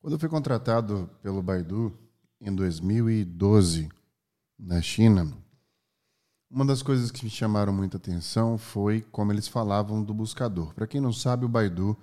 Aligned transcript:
Quando 0.00 0.14
eu 0.14 0.18
fui 0.18 0.30
contratado 0.30 1.10
pelo 1.22 1.42
Baidu 1.42 1.92
em 2.40 2.54
2012 2.54 3.86
na 4.58 4.80
China, 4.80 5.30
uma 6.50 6.64
das 6.64 6.82
coisas 6.82 7.10
que 7.10 7.22
me 7.22 7.30
chamaram 7.30 7.70
muita 7.70 7.98
atenção 7.98 8.56
foi 8.56 9.02
como 9.02 9.30
eles 9.30 9.46
falavam 9.46 10.02
do 10.02 10.14
buscador. 10.14 10.72
Para 10.72 10.86
quem 10.86 11.02
não 11.02 11.12
sabe, 11.12 11.44
o 11.44 11.50
Baidu 11.50 11.94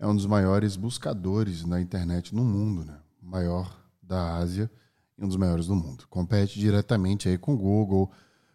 é 0.00 0.06
um 0.06 0.16
dos 0.16 0.26
maiores 0.26 0.74
buscadores 0.74 1.64
na 1.64 1.80
internet 1.80 2.34
no 2.34 2.44
mundo, 2.44 2.84
né? 2.84 2.98
Maior 3.22 3.72
da 4.02 4.34
Ásia 4.34 4.68
e 5.16 5.24
um 5.24 5.28
dos 5.28 5.36
maiores 5.36 5.68
do 5.68 5.76
mundo. 5.76 6.08
Compete 6.10 6.58
diretamente 6.58 7.28
aí 7.28 7.38
com 7.38 7.54
o 7.54 7.56
Google, 7.56 8.10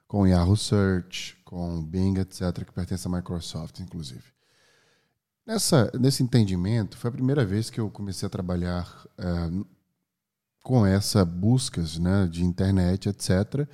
com 0.10 0.24
o 0.24 0.28
Yahoo 0.28 0.58
Search, 0.58 1.38
com 1.46 1.80
o 1.80 1.82
Bing, 1.82 2.20
etc., 2.20 2.66
que 2.66 2.74
pertence 2.74 3.08
à 3.08 3.10
Microsoft, 3.10 3.80
inclusive. 3.80 4.39
Nessa, 5.50 5.92
nesse 6.00 6.22
entendimento, 6.22 6.96
foi 6.96 7.08
a 7.10 7.12
primeira 7.12 7.44
vez 7.44 7.72
que 7.72 7.80
eu 7.80 7.90
comecei 7.90 8.28
a 8.28 8.30
trabalhar 8.30 9.04
é, 9.18 9.26
com 10.62 10.86
essa 10.86 11.26
buscas 11.26 11.98
né, 11.98 12.28
de 12.28 12.46
internet, 12.46 13.10
etc., 13.10 13.68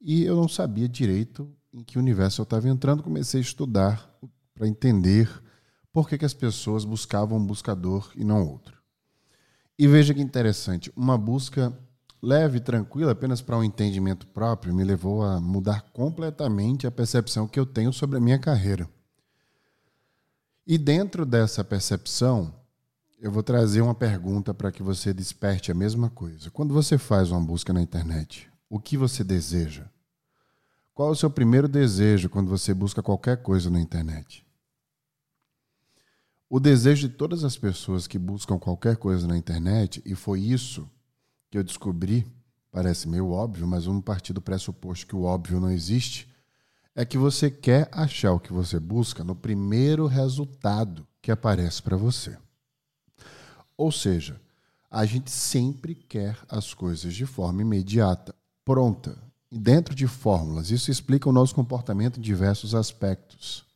e 0.00 0.24
eu 0.24 0.34
não 0.34 0.48
sabia 0.48 0.88
direito 0.88 1.48
em 1.72 1.84
que 1.84 1.96
universo 1.96 2.40
eu 2.40 2.42
estava 2.42 2.68
entrando. 2.68 3.04
Comecei 3.04 3.38
a 3.38 3.40
estudar 3.40 4.12
para 4.52 4.66
entender 4.66 5.30
por 5.92 6.08
que, 6.08 6.18
que 6.18 6.24
as 6.24 6.34
pessoas 6.34 6.84
buscavam 6.84 7.38
um 7.38 7.46
buscador 7.46 8.10
e 8.16 8.24
não 8.24 8.44
outro. 8.44 8.76
E 9.78 9.86
veja 9.86 10.12
que 10.12 10.20
interessante, 10.20 10.92
uma 10.96 11.16
busca 11.16 11.72
leve 12.20 12.58
tranquila, 12.58 13.12
apenas 13.12 13.40
para 13.40 13.56
um 13.56 13.62
entendimento 13.62 14.26
próprio, 14.26 14.74
me 14.74 14.82
levou 14.82 15.22
a 15.22 15.40
mudar 15.40 15.82
completamente 15.92 16.84
a 16.84 16.90
percepção 16.90 17.46
que 17.46 17.60
eu 17.60 17.64
tenho 17.64 17.92
sobre 17.92 18.18
a 18.18 18.20
minha 18.20 18.40
carreira. 18.40 18.90
E 20.64 20.78
dentro 20.78 21.26
dessa 21.26 21.64
percepção, 21.64 22.54
eu 23.18 23.32
vou 23.32 23.42
trazer 23.42 23.80
uma 23.80 23.94
pergunta 23.94 24.54
para 24.54 24.70
que 24.70 24.82
você 24.82 25.12
desperte 25.12 25.72
a 25.72 25.74
mesma 25.74 26.08
coisa. 26.08 26.50
Quando 26.52 26.72
você 26.72 26.96
faz 26.96 27.32
uma 27.32 27.40
busca 27.40 27.72
na 27.72 27.82
internet, 27.82 28.48
o 28.70 28.78
que 28.78 28.96
você 28.96 29.24
deseja? 29.24 29.86
Qual 30.94 31.08
é 31.08 31.12
o 31.12 31.16
seu 31.16 31.30
primeiro 31.30 31.66
desejo 31.66 32.28
quando 32.28 32.48
você 32.48 32.72
busca 32.72 33.02
qualquer 33.02 33.38
coisa 33.38 33.70
na 33.70 33.80
internet? 33.80 34.46
O 36.48 36.60
desejo 36.60 37.08
de 37.08 37.14
todas 37.14 37.42
as 37.42 37.56
pessoas 37.56 38.06
que 38.06 38.18
buscam 38.18 38.56
qualquer 38.58 38.96
coisa 38.96 39.26
na 39.26 39.36
internet, 39.36 40.00
e 40.04 40.14
foi 40.14 40.40
isso 40.40 40.88
que 41.50 41.58
eu 41.58 41.64
descobri, 41.64 42.24
parece 42.70 43.08
meio 43.08 43.30
óbvio, 43.30 43.66
mas 43.66 43.86
vamos 43.86 44.04
partir 44.04 44.32
do 44.32 44.40
pressuposto 44.40 45.06
que 45.06 45.16
o 45.16 45.22
óbvio 45.22 45.58
não 45.58 45.70
existe, 45.70 46.31
é 46.94 47.04
que 47.04 47.16
você 47.16 47.50
quer 47.50 47.88
achar 47.90 48.32
o 48.32 48.40
que 48.40 48.52
você 48.52 48.78
busca 48.78 49.24
no 49.24 49.34
primeiro 49.34 50.06
resultado 50.06 51.06
que 51.20 51.30
aparece 51.30 51.82
para 51.82 51.96
você. 51.96 52.36
Ou 53.76 53.90
seja, 53.90 54.40
a 54.90 55.04
gente 55.06 55.30
sempre 55.30 55.94
quer 55.94 56.38
as 56.48 56.74
coisas 56.74 57.14
de 57.14 57.24
forma 57.24 57.62
imediata, 57.62 58.34
pronta, 58.64 59.16
e 59.50 59.58
dentro 59.58 59.94
de 59.94 60.06
fórmulas. 60.06 60.70
Isso 60.70 60.90
explica 60.90 61.28
o 61.28 61.32
nosso 61.32 61.54
comportamento 61.54 62.18
em 62.18 62.22
diversos 62.22 62.74
aspectos. 62.74 63.66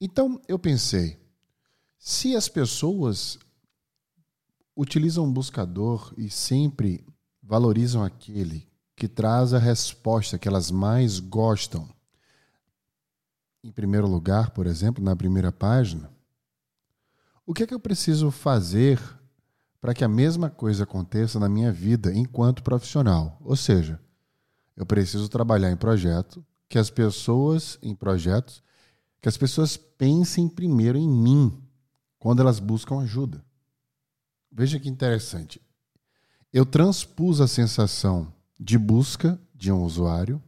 Então, 0.00 0.40
eu 0.46 0.58
pensei, 0.58 1.18
se 1.98 2.36
as 2.36 2.48
pessoas 2.48 3.38
utilizam 4.76 5.24
um 5.24 5.32
buscador 5.32 6.14
e 6.16 6.30
sempre 6.30 7.04
valorizam 7.42 8.04
aquele 8.04 8.69
que 9.00 9.08
traz 9.08 9.54
a 9.54 9.58
resposta 9.58 10.38
que 10.38 10.46
elas 10.46 10.70
mais 10.70 11.18
gostam, 11.18 11.88
em 13.64 13.72
primeiro 13.72 14.06
lugar, 14.06 14.50
por 14.50 14.66
exemplo, 14.66 15.02
na 15.02 15.16
primeira 15.16 15.50
página, 15.50 16.12
o 17.46 17.54
que 17.54 17.62
é 17.62 17.66
que 17.66 17.72
eu 17.72 17.80
preciso 17.80 18.30
fazer 18.30 19.00
para 19.80 19.94
que 19.94 20.04
a 20.04 20.08
mesma 20.08 20.50
coisa 20.50 20.84
aconteça 20.84 21.40
na 21.40 21.48
minha 21.48 21.72
vida 21.72 22.12
enquanto 22.12 22.62
profissional. 22.62 23.38
Ou 23.40 23.56
seja, 23.56 23.98
eu 24.76 24.84
preciso 24.84 25.30
trabalhar 25.30 25.70
em 25.70 25.78
projeto, 25.78 26.44
que 26.68 26.78
as 26.78 26.90
pessoas 26.90 27.78
em 27.80 27.94
projetos, 27.94 28.62
que 29.18 29.30
as 29.30 29.36
pessoas 29.38 29.78
pensem 29.78 30.46
primeiro 30.46 30.98
em 30.98 31.08
mim 31.08 31.58
quando 32.18 32.40
elas 32.40 32.60
buscam 32.60 33.00
ajuda. 33.00 33.42
Veja 34.52 34.78
que 34.78 34.90
interessante. 34.90 35.58
Eu 36.52 36.66
transpus 36.66 37.40
a 37.40 37.48
sensação 37.48 38.30
de 38.60 38.76
busca 38.76 39.40
de 39.54 39.72
um 39.72 39.82
usuário 39.82 40.40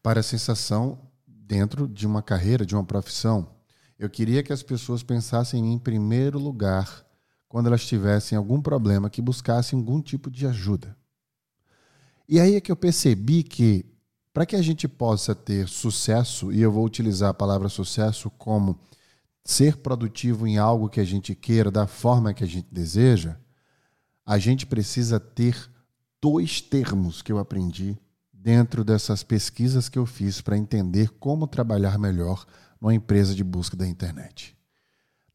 para 0.00 0.20
a 0.20 0.22
sensação 0.22 1.10
dentro 1.26 1.88
de 1.88 2.06
uma 2.06 2.22
carreira, 2.22 2.64
de 2.64 2.76
uma 2.76 2.84
profissão. 2.84 3.50
Eu 3.98 4.08
queria 4.08 4.44
que 4.44 4.52
as 4.52 4.62
pessoas 4.62 5.02
pensassem 5.02 5.72
em 5.72 5.78
primeiro 5.78 6.38
lugar 6.38 7.04
quando 7.48 7.66
elas 7.66 7.84
tivessem 7.84 8.38
algum 8.38 8.62
problema, 8.62 9.10
que 9.10 9.20
buscassem 9.20 9.76
algum 9.76 10.00
tipo 10.00 10.30
de 10.30 10.46
ajuda. 10.46 10.96
E 12.28 12.38
aí 12.38 12.54
é 12.54 12.60
que 12.60 12.70
eu 12.70 12.76
percebi 12.76 13.42
que, 13.42 13.84
para 14.32 14.46
que 14.46 14.54
a 14.54 14.62
gente 14.62 14.86
possa 14.86 15.34
ter 15.34 15.66
sucesso, 15.66 16.52
e 16.52 16.60
eu 16.60 16.70
vou 16.70 16.84
utilizar 16.84 17.30
a 17.30 17.34
palavra 17.34 17.68
sucesso 17.68 18.30
como 18.30 18.78
ser 19.44 19.78
produtivo 19.78 20.46
em 20.46 20.58
algo 20.58 20.88
que 20.88 21.00
a 21.00 21.04
gente 21.04 21.34
queira, 21.34 21.70
da 21.70 21.88
forma 21.88 22.34
que 22.34 22.44
a 22.44 22.46
gente 22.46 22.68
deseja, 22.70 23.36
a 24.24 24.38
gente 24.38 24.66
precisa 24.66 25.18
ter 25.18 25.68
dois 26.20 26.60
termos 26.60 27.22
que 27.22 27.32
eu 27.32 27.38
aprendi 27.38 27.96
dentro 28.32 28.84
dessas 28.84 29.22
pesquisas 29.22 29.88
que 29.88 29.98
eu 29.98 30.06
fiz 30.06 30.40
para 30.40 30.56
entender 30.56 31.10
como 31.18 31.46
trabalhar 31.46 31.98
melhor 31.98 32.46
numa 32.80 32.94
empresa 32.94 33.34
de 33.34 33.42
busca 33.42 33.76
da 33.76 33.86
internet. 33.86 34.56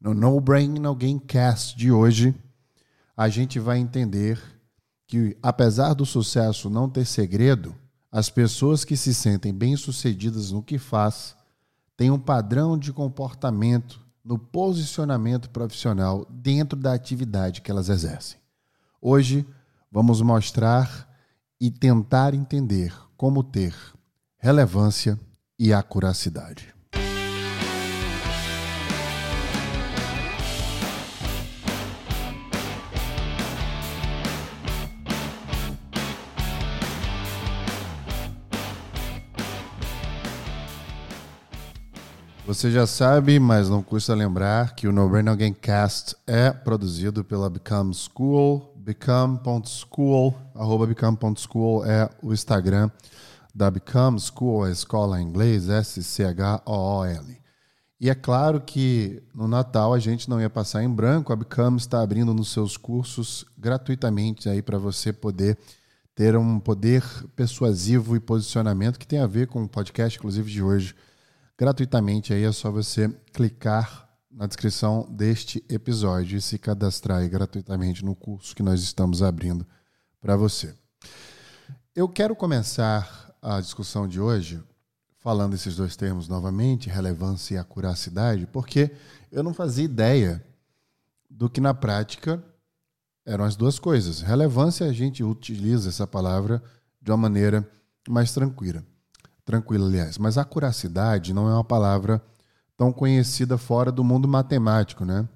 No 0.00 0.14
No 0.14 0.40
Brain 0.40 0.68
No 0.78 0.94
Game 0.94 1.20
Cast 1.20 1.76
de 1.76 1.92
hoje, 1.92 2.34
a 3.16 3.28
gente 3.28 3.58
vai 3.58 3.78
entender 3.78 4.40
que, 5.06 5.36
apesar 5.42 5.94
do 5.94 6.04
sucesso 6.04 6.68
não 6.68 6.88
ter 6.88 7.04
segredo, 7.04 7.74
as 8.10 8.30
pessoas 8.30 8.84
que 8.84 8.96
se 8.96 9.14
sentem 9.14 9.52
bem-sucedidas 9.52 10.50
no 10.50 10.62
que 10.62 10.78
faz 10.78 11.36
têm 11.96 12.10
um 12.10 12.18
padrão 12.18 12.78
de 12.78 12.92
comportamento 12.92 14.00
no 14.24 14.38
posicionamento 14.38 15.50
profissional 15.50 16.26
dentro 16.30 16.78
da 16.78 16.94
atividade 16.94 17.60
que 17.60 17.70
elas 17.70 17.88
exercem. 17.88 18.38
Hoje, 19.00 19.46
vamos 19.94 20.20
mostrar 20.20 21.08
e 21.60 21.70
tentar 21.70 22.34
entender 22.34 22.92
como 23.16 23.44
ter 23.44 23.72
relevância 24.36 25.16
e 25.56 25.72
acuracidade. 25.72 26.74
Você 42.44 42.70
já 42.70 42.86
sabe, 42.86 43.38
mas 43.38 43.70
não 43.70 43.82
custa 43.82 44.12
lembrar 44.12 44.74
que 44.74 44.88
o 44.88 44.92
No 44.92 45.08
Brain 45.08 45.28
Again 45.28 45.52
Cast 45.52 46.16
é 46.26 46.50
produzido 46.50 47.24
pela 47.24 47.48
Become 47.48 47.94
School, 47.94 48.73
become.school, 48.84 50.36
arroba 50.54 50.86
become.school 50.86 51.86
é 51.86 52.10
o 52.22 52.34
Instagram 52.34 52.90
da 53.54 53.70
Become 53.70 54.20
School, 54.20 54.64
a 54.64 54.70
escola 54.70 55.20
em 55.20 55.24
inglês, 55.24 55.68
S-C-H-O-O-L. 55.68 57.42
E 57.98 58.10
é 58.10 58.14
claro 58.14 58.60
que 58.60 59.22
no 59.34 59.48
Natal 59.48 59.94
a 59.94 59.98
gente 59.98 60.28
não 60.28 60.40
ia 60.40 60.50
passar 60.50 60.82
em 60.82 60.90
branco, 60.90 61.32
a 61.32 61.36
Become 61.36 61.78
está 61.78 62.02
abrindo 62.02 62.34
nos 62.34 62.52
seus 62.52 62.76
cursos 62.76 63.46
gratuitamente 63.56 64.48
aí 64.48 64.60
para 64.60 64.76
você 64.76 65.12
poder 65.12 65.56
ter 66.14 66.36
um 66.36 66.60
poder 66.60 67.02
persuasivo 67.34 68.14
e 68.14 68.20
posicionamento 68.20 68.98
que 68.98 69.06
tem 69.06 69.20
a 69.20 69.26
ver 69.26 69.46
com 69.46 69.62
o 69.62 69.68
podcast, 69.68 70.18
inclusive, 70.18 70.50
de 70.50 70.62
hoje, 70.62 70.94
gratuitamente. 71.56 72.34
Aí 72.34 72.44
é 72.44 72.52
só 72.52 72.70
você 72.70 73.08
clicar 73.32 74.03
na 74.34 74.46
descrição 74.46 75.06
deste 75.08 75.64
episódio 75.68 76.36
e 76.36 76.42
se 76.42 76.58
cadastrar 76.58 77.26
gratuitamente 77.28 78.04
no 78.04 78.14
curso 78.14 78.54
que 78.54 78.62
nós 78.62 78.82
estamos 78.82 79.22
abrindo 79.22 79.64
para 80.20 80.36
você. 80.36 80.74
Eu 81.94 82.08
quero 82.08 82.34
começar 82.34 83.34
a 83.40 83.60
discussão 83.60 84.08
de 84.08 84.20
hoje 84.20 84.62
falando 85.20 85.54
esses 85.54 85.76
dois 85.76 85.94
termos 85.96 86.28
novamente, 86.28 86.90
relevância 86.90 87.54
e 87.54 87.58
acuracidade, 87.58 88.46
porque 88.46 88.90
eu 89.30 89.42
não 89.42 89.54
fazia 89.54 89.84
ideia 89.84 90.44
do 91.30 91.48
que 91.48 91.60
na 91.60 91.72
prática 91.72 92.42
eram 93.24 93.44
as 93.44 93.56
duas 93.56 93.78
coisas. 93.78 94.20
Relevância, 94.20 94.86
a 94.86 94.92
gente 94.92 95.22
utiliza 95.22 95.88
essa 95.88 96.06
palavra 96.06 96.62
de 97.00 97.10
uma 97.10 97.16
maneira 97.16 97.66
mais 98.08 98.32
tranquila 98.32 98.84
tranquilo, 99.44 99.86
aliás. 99.86 100.18
Mas 100.18 100.38
acuracidade 100.38 101.32
não 101.32 101.48
é 101.48 101.54
uma 101.54 101.64
palavra 101.64 102.22
tão 102.76 102.92
conhecida 102.92 103.56
fora 103.56 103.92
do 103.92 104.04
mundo 104.04 104.26
matemático, 104.26 105.04
né? 105.04 105.28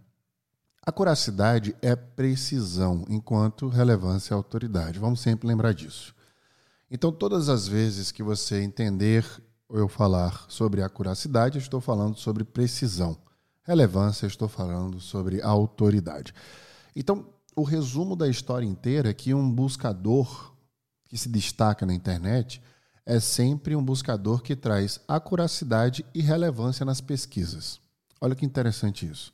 Acuracidade 0.85 1.77
é 1.83 1.95
precisão, 1.95 3.05
enquanto 3.09 3.69
relevância 3.69 4.33
é 4.33 4.37
autoridade. 4.37 4.99
Vamos 4.99 5.21
sempre 5.21 5.47
lembrar 5.47 5.73
disso. 5.75 6.15
Então, 6.91 7.13
todas 7.13 7.49
as 7.51 7.69
vezes 7.69 8.11
que 8.11 8.23
você 8.23 8.63
entender 8.63 9.25
eu 9.71 9.87
falar 9.87 10.47
sobre 10.49 10.83
acuracidade, 10.83 11.59
eu 11.59 11.63
estou 11.63 11.81
falando 11.81 12.17
sobre 12.17 12.45
precisão. 12.45 13.19
relevância, 13.63 14.27
estou 14.27 14.49
falando 14.49 14.99
sobre 14.99 15.43
autoridade. 15.43 16.33
Então, 16.97 17.27
o 17.55 17.63
resumo 17.63 18.17
da 18.17 18.27
história 18.27 18.65
inteira 18.65 19.11
é 19.11 19.15
que 19.15 19.35
um 19.35 19.51
buscador 19.51 20.55
que 21.05 21.19
se 21.19 21.29
destaca 21.29 21.85
na 21.85 21.93
internet 21.93 22.63
é 23.09 23.19
sempre 23.21 23.75
um 23.75 23.83
buscador 23.83 24.43
que 24.43 24.55
traz 24.55 25.01
acuracidade 25.09 26.05
e 26.15 26.21
relevância 26.21 26.85
nas 26.85 27.01
pesquisas. 27.01 27.81
Olha 28.21 28.35
que 28.35 28.45
interessante 28.45 29.09
isso. 29.09 29.33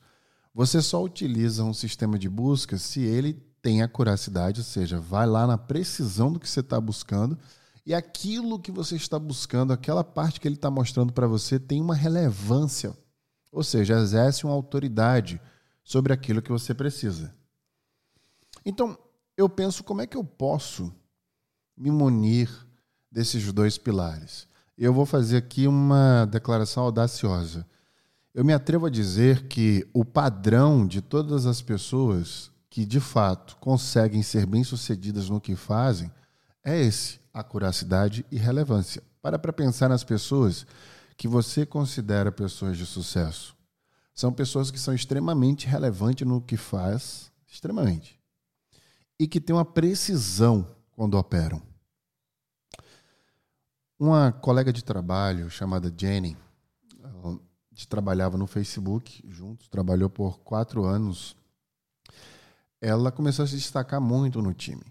Você 0.53 0.81
só 0.81 1.03
utiliza 1.03 1.61
um 1.61 1.73
sistema 1.73 2.17
de 2.17 2.29
busca 2.29 2.77
se 2.77 3.01
ele 3.01 3.33
tem 3.61 3.81
acuracidade, 3.81 4.61
ou 4.61 4.65
seja, 4.65 4.97
vai 4.97 5.27
lá 5.27 5.45
na 5.45 5.57
precisão 5.57 6.31
do 6.31 6.39
que 6.39 6.47
você 6.47 6.61
está 6.61 6.79
buscando 6.79 7.37
e 7.85 7.93
aquilo 7.93 8.61
que 8.61 8.71
você 8.71 8.95
está 8.95 9.19
buscando, 9.19 9.73
aquela 9.73 10.05
parte 10.05 10.39
que 10.39 10.47
ele 10.47 10.55
está 10.55 10.71
mostrando 10.71 11.11
para 11.11 11.27
você, 11.27 11.59
tem 11.59 11.81
uma 11.81 11.95
relevância, 11.95 12.97
ou 13.51 13.61
seja, 13.61 13.99
exerce 13.99 14.45
uma 14.45 14.53
autoridade 14.53 15.41
sobre 15.83 16.13
aquilo 16.13 16.41
que 16.41 16.51
você 16.51 16.73
precisa. 16.73 17.35
Então, 18.65 18.97
eu 19.35 19.49
penso 19.49 19.83
como 19.83 20.01
é 20.01 20.07
que 20.07 20.15
eu 20.15 20.23
posso 20.23 20.95
me 21.75 21.91
munir 21.91 22.64
desses 23.15 23.49
dois 23.53 23.77
pilares. 23.77 24.45
Eu 24.77 24.93
vou 24.93 25.05
fazer 25.05 25.37
aqui 25.37 25.67
uma 25.67 26.25
declaração 26.25 26.83
audaciosa. 26.83 27.65
Eu 28.33 28.43
me 28.43 28.51
atrevo 28.51 28.87
a 28.87 28.89
dizer 28.89 29.47
que 29.47 29.87
o 29.93 30.03
padrão 30.03 30.85
de 30.85 31.01
todas 31.01 31.45
as 31.45 31.61
pessoas 31.61 32.51
que 32.69 32.85
de 32.85 32.99
fato 32.99 33.55
conseguem 33.55 34.21
ser 34.21 34.45
bem-sucedidas 34.45 35.29
no 35.29 35.39
que 35.39 35.55
fazem 35.55 36.11
é 36.61 36.77
esse: 36.77 37.21
acuracidade 37.33 38.25
e 38.29 38.35
relevância. 38.37 39.01
Para 39.21 39.39
para 39.39 39.53
pensar 39.53 39.87
nas 39.87 40.03
pessoas 40.03 40.67
que 41.15 41.25
você 41.25 41.65
considera 41.65 42.33
pessoas 42.33 42.77
de 42.77 42.85
sucesso. 42.85 43.55
São 44.13 44.33
pessoas 44.33 44.69
que 44.69 44.79
são 44.79 44.93
extremamente 44.93 45.67
relevantes 45.67 46.27
no 46.27 46.41
que 46.41 46.57
faz, 46.57 47.31
extremamente. 47.47 48.19
E 49.17 49.25
que 49.25 49.39
têm 49.39 49.55
uma 49.55 49.63
precisão 49.63 50.67
quando 50.91 51.17
operam. 51.17 51.61
Uma 53.97 54.31
colega 54.31 54.73
de 54.73 54.83
trabalho 54.83 55.49
chamada 55.49 55.93
Jenny, 55.95 56.35
a 57.01 57.29
gente 57.71 57.87
trabalhava 57.87 58.37
no 58.37 58.45
Facebook 58.45 59.23
juntos, 59.27 59.69
trabalhou 59.69 60.09
por 60.09 60.39
quatro 60.39 60.83
anos. 60.83 61.35
Ela 62.81 63.09
começou 63.09 63.43
a 63.43 63.47
se 63.47 63.55
destacar 63.55 64.01
muito 64.01 64.41
no 64.41 64.53
time. 64.53 64.83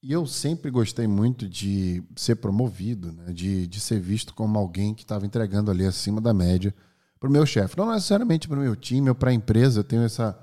E 0.00 0.12
eu 0.12 0.24
sempre 0.24 0.70
gostei 0.70 1.08
muito 1.08 1.48
de 1.48 2.00
ser 2.14 2.36
promovido, 2.36 3.12
né? 3.12 3.32
de, 3.32 3.66
de 3.66 3.80
ser 3.80 3.98
visto 3.98 4.32
como 4.32 4.56
alguém 4.56 4.94
que 4.94 5.02
estava 5.02 5.26
entregando 5.26 5.72
ali 5.72 5.84
acima 5.84 6.20
da 6.20 6.32
média 6.32 6.72
para 7.18 7.28
o 7.28 7.32
meu 7.32 7.44
chefe. 7.44 7.76
Não 7.76 7.90
necessariamente 7.90 8.46
para 8.46 8.58
o 8.58 8.62
meu 8.62 8.76
time 8.76 9.08
ou 9.08 9.16
para 9.16 9.30
a 9.30 9.34
empresa, 9.34 9.80
eu 9.80 9.84
tenho 9.84 10.02
essa 10.02 10.38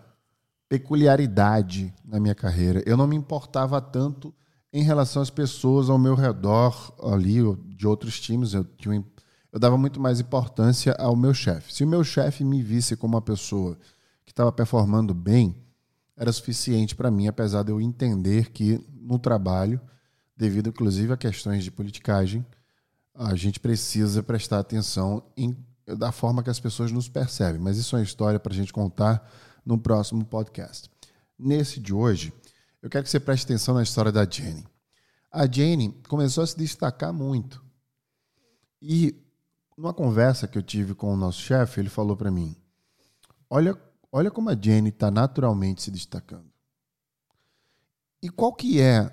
peculiaridade 0.68 1.94
na 2.04 2.20
minha 2.20 2.36
carreira. 2.36 2.84
Eu 2.86 2.98
não 2.98 3.08
me 3.08 3.16
importava 3.16 3.80
tanto 3.80 4.34
em 4.76 4.84
relação 4.84 5.22
às 5.22 5.30
pessoas 5.30 5.90
ao 5.90 5.98
meu 5.98 6.16
redor 6.16 6.94
ali, 7.02 7.38
de 7.70 7.88
outros 7.88 8.20
times. 8.20 8.54
Eu, 8.54 8.66
tinha, 8.66 9.02
eu 9.50 9.58
dava 9.58 9.78
muito 9.78 10.02
mais 10.02 10.20
importância 10.20 10.92
ao 11.00 11.16
meu 11.16 11.34
chefe. 11.34 11.74
Se 11.74 11.86
o 11.86 11.88
meu 11.88 12.04
chefe 12.04 12.44
me 12.44 12.62
visse 12.62 12.98
como 12.98 13.16
uma 13.16 13.22
pessoa 13.22 13.78
que 14.26 14.34
estava 14.34 14.52
performando 14.52 15.14
bem, 15.14 15.56
era 16.18 16.30
suficiente 16.30 16.94
para 16.94 17.10
mim, 17.10 17.26
apesar 17.26 17.64
de 17.64 17.72
eu 17.72 17.80
entender 17.80 18.52
que 18.52 18.86
no 19.00 19.18
trabalho, 19.18 19.80
devido 20.36 20.68
inclusive 20.68 21.14
a 21.14 21.18
questões 21.18 21.64
de 21.64 21.72
politicagem, 21.72 22.46
a 23.14 23.34
gente 23.34 23.62
precisa 23.62 24.22
prestar 24.22 24.60
atenção 24.60 25.24
em, 25.38 25.56
da 25.88 26.12
forma 26.12 26.44
que 26.44 26.50
as 26.50 26.60
pessoas 26.60 26.92
nos 26.92 27.08
percebem. 27.08 27.62
Mas 27.62 27.78
isso 27.78 27.96
é 27.96 28.00
uma 28.00 28.04
história 28.04 28.42
para 28.42 28.52
a 28.52 28.56
gente 28.56 28.74
contar 28.74 29.26
no 29.66 29.78
próximo 29.78 30.26
podcast. 30.26 30.92
Nesse 31.40 31.80
de 31.80 31.94
hoje, 31.94 32.34
eu 32.86 32.90
quero 32.90 33.04
que 33.04 33.10
você 33.10 33.20
preste 33.20 33.46
atenção 33.46 33.74
na 33.74 33.82
história 33.82 34.12
da 34.12 34.30
Jenny. 34.30 34.64
A 35.32 35.48
Jenny 35.52 35.92
começou 36.08 36.44
a 36.44 36.48
se 36.48 36.56
destacar 36.56 37.12
muito. 37.12 37.66
E 38.80 39.20
numa 39.76 39.92
conversa 39.92 40.48
que 40.48 40.56
eu 40.56 40.62
tive 40.62 40.94
com 40.94 41.12
o 41.12 41.18
nosso 41.18 41.42
chefe, 41.42 41.80
ele 41.80 41.90
falou 41.90 42.16
para 42.16 42.30
mim: 42.30 42.56
olha, 43.50 43.76
olha 44.12 44.30
como 44.30 44.52
a 44.52 44.56
Jenny 44.56 44.90
está 44.90 45.10
naturalmente 45.10 45.82
se 45.82 45.90
destacando. 45.90 46.46
E 48.22 48.30
qual 48.30 48.54
que 48.54 48.80
é 48.80 49.12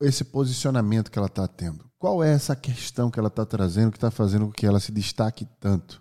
esse 0.00 0.22
posicionamento 0.22 1.10
que 1.10 1.18
ela 1.18 1.26
está 1.26 1.48
tendo? 1.48 1.90
Qual 1.98 2.22
é 2.22 2.32
essa 2.32 2.54
questão 2.54 3.10
que 3.10 3.18
ela 3.18 3.26
está 3.26 3.44
trazendo 3.44 3.90
que 3.90 3.96
está 3.96 4.12
fazendo 4.12 4.46
com 4.46 4.52
que 4.52 4.64
ela 4.64 4.78
se 4.78 4.92
destaque 4.92 5.44
tanto? 5.58 6.00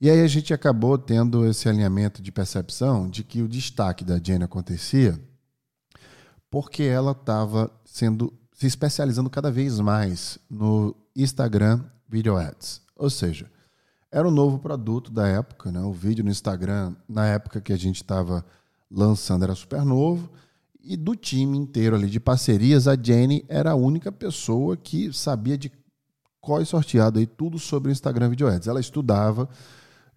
E 0.00 0.08
aí 0.08 0.22
a 0.22 0.28
gente 0.28 0.54
acabou 0.54 0.96
tendo 0.96 1.44
esse 1.46 1.68
alinhamento 1.68 2.22
de 2.22 2.30
percepção 2.30 3.08
de 3.08 3.24
que 3.24 3.42
o 3.42 3.48
destaque 3.48 4.04
da 4.04 4.18
Jenny 4.22 4.44
acontecia 4.44 5.20
porque 6.50 6.82
ela 6.84 7.12
estava 7.12 7.70
sendo 7.84 8.32
se 8.52 8.66
especializando 8.66 9.30
cada 9.30 9.50
vez 9.50 9.78
mais 9.78 10.38
no 10.48 10.94
Instagram 11.14 11.84
Video 12.08 12.36
Ads. 12.36 12.80
Ou 12.96 13.10
seja, 13.10 13.50
era 14.10 14.26
um 14.26 14.30
novo 14.30 14.58
produto 14.58 15.12
da 15.12 15.28
época, 15.28 15.70
né? 15.70 15.80
O 15.80 15.92
vídeo 15.92 16.24
no 16.24 16.30
Instagram, 16.30 16.96
na 17.08 17.26
época 17.26 17.60
que 17.60 17.72
a 17.72 17.76
gente 17.76 17.96
estava 17.96 18.44
lançando, 18.90 19.44
era 19.44 19.54
super 19.54 19.84
novo. 19.84 20.30
E 20.80 20.96
do 20.96 21.14
time 21.14 21.58
inteiro 21.58 21.94
ali 21.94 22.08
de 22.08 22.18
parcerias, 22.18 22.88
a 22.88 22.96
Jenny 23.00 23.44
era 23.48 23.72
a 23.72 23.76
única 23.76 24.10
pessoa 24.10 24.76
que 24.76 25.12
sabia 25.12 25.58
de 25.58 25.70
qual 26.40 26.64
sorteado 26.64 27.18
aí 27.18 27.26
tudo 27.26 27.58
sobre 27.58 27.90
o 27.90 27.92
Instagram 27.92 28.30
Video 28.30 28.48
Ads. 28.48 28.66
Ela 28.66 28.80
estudava, 28.80 29.48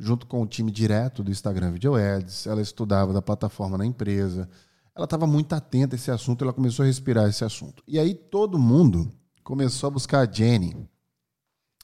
junto 0.01 0.25
com 0.25 0.42
o 0.42 0.48
time 0.48 0.71
direto 0.71 1.24
do 1.24 1.30
Instagram 1.30 1.74
Video 1.74 1.95
Ads, 1.95 2.48
ela 2.48 2.59
estudava 2.59 3.13
da 3.13 3.21
plataforma 3.21 3.77
na 3.77 3.86
empresa, 3.86 4.50
ela 4.95 5.06
estava 5.06 5.27
muito 5.27 5.53
atenta 5.53 5.95
a 5.95 5.98
esse 5.98 6.09
assunto, 6.09 6.44
ela 6.44 6.51
começou 6.51 6.81
a 6.81 6.88
respirar 6.88 7.30
esse 7.30 7.45
assunto. 7.45 7.83
E 7.88 8.00
aí 8.00 8.15
todo 8.15 8.57
mundo 8.57 9.13
começou 9.44 9.88
a 9.88 9.92
buscar 9.92 10.27
a 10.27 10.31
Jenny 10.31 10.89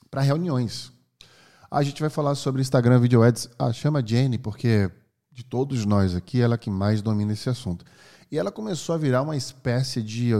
para 0.10 0.22
reuniões. 0.22 0.92
A 1.69 1.84
gente 1.84 2.02
vai 2.02 2.10
falar 2.10 2.34
sobre 2.34 2.60
Instagram 2.60 3.00
Video 3.00 3.22
Ads. 3.22 3.50
Ah, 3.60 3.72
chama 3.72 4.00
a 4.00 4.06
Jenny 4.06 4.40
porque 4.40 4.90
de 5.31 5.44
todos 5.44 5.86
nós 5.86 6.16
aqui, 6.16 6.42
ela 6.42 6.56
é 6.56 6.58
que 6.58 6.72
mais 6.72 7.04
domina 7.04 7.34
esse 7.34 7.48
assunto. 7.48 7.86
E 8.30 8.38
ela 8.38 8.52
começou 8.52 8.94
a 8.94 8.98
virar 8.98 9.22
uma 9.22 9.38
espécie 9.38 10.02
de 10.04 10.32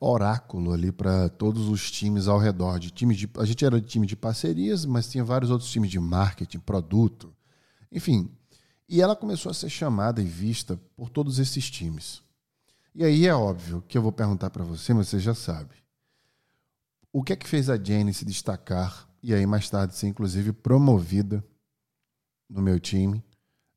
oráculo 0.00 0.72
ali 0.72 0.90
para 0.90 1.28
todos 1.28 1.68
os 1.68 1.90
times 1.90 2.26
ao 2.26 2.38
redor. 2.38 2.78
De 2.78 2.90
times 2.90 3.16
de, 3.16 3.30
a 3.38 3.44
gente 3.44 3.64
era 3.64 3.80
time 3.80 4.06
de 4.06 4.16
parcerias, 4.16 4.84
mas 4.84 5.08
tinha 5.08 5.24
vários 5.24 5.50
outros 5.50 5.70
times 5.70 5.90
de 5.90 6.00
marketing, 6.00 6.58
produto. 6.58 7.34
Enfim. 7.90 8.30
E 8.88 9.00
ela 9.00 9.14
começou 9.14 9.50
a 9.50 9.54
ser 9.54 9.70
chamada 9.70 10.20
e 10.20 10.24
vista 10.24 10.80
por 10.96 11.08
todos 11.08 11.38
esses 11.38 11.70
times. 11.70 12.22
E 12.94 13.04
aí 13.04 13.26
é 13.26 13.34
óbvio 13.34 13.82
que 13.86 13.96
eu 13.96 14.02
vou 14.02 14.12
perguntar 14.12 14.50
para 14.50 14.64
você, 14.64 14.92
mas 14.92 15.08
você 15.08 15.20
já 15.20 15.34
sabe. 15.34 15.74
O 17.12 17.22
que 17.22 17.32
é 17.32 17.36
que 17.36 17.48
fez 17.48 17.70
a 17.70 17.82
Jenny 17.82 18.12
se 18.12 18.24
destacar 18.24 19.08
e 19.22 19.32
aí 19.34 19.46
mais 19.46 19.70
tarde 19.70 19.94
ser 19.94 20.06
inclusive 20.06 20.52
promovida 20.52 21.44
no 22.48 22.60
meu 22.60 22.78
time 22.80 23.24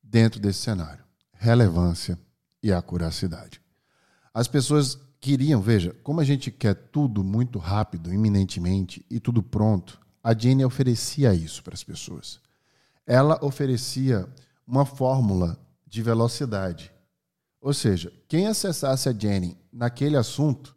dentro 0.04 0.40
desse 0.40 0.60
cenário? 0.60 1.04
Relevância 1.34 2.20
e 2.62 2.72
acuracidade. 2.72 3.62
As 4.34 4.48
pessoas 4.48 5.00
queriam, 5.20 5.62
veja, 5.62 5.96
como 6.04 6.22
a 6.22 6.24
gente 6.24 6.52
quer 6.52 6.74
tudo 6.74 7.24
muito 7.24 7.60
rápido, 7.60 8.14
iminentemente 8.14 9.06
e 9.10 9.20
tudo 9.20 9.44
pronto, 9.44 10.00
a 10.24 10.34
Jenny 10.34 10.64
oferecia 10.64 11.34
isso 11.34 11.64
para 11.64 11.74
as 11.74 11.84
pessoas. 11.84 12.40
Ela 13.06 13.44
oferecia 13.44 14.28
uma 14.68 14.86
fórmula 14.86 15.58
de 15.88 16.02
velocidade. 16.02 16.92
Ou 17.62 17.74
seja, 17.74 18.14
quem 18.28 18.48
acessasse 18.48 19.10
a 19.10 19.14
Jenny 19.14 19.58
naquele 19.72 20.16
assunto, 20.16 20.76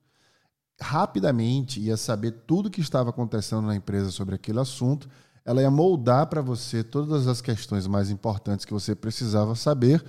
rapidamente 0.80 1.80
ia 1.80 1.96
saber 1.96 2.32
tudo 2.46 2.70
que 2.70 2.80
estava 2.80 3.10
acontecendo 3.10 3.62
na 3.62 3.76
empresa 3.76 4.10
sobre 4.10 4.34
aquele 4.34 4.58
assunto, 4.58 5.08
ela 5.44 5.60
ia 5.60 5.70
moldar 5.70 6.26
para 6.26 6.40
você 6.40 6.82
todas 6.82 7.26
as 7.26 7.40
questões 7.40 7.86
mais 7.86 8.10
importantes 8.10 8.64
que 8.64 8.72
você 8.72 8.94
precisava 8.94 9.54
saber 9.54 10.02